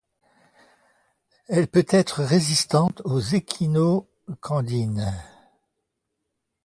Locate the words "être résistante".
1.87-3.03